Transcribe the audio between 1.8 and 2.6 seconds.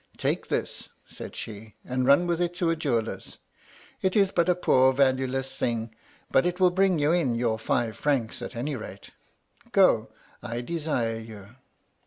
* and run with it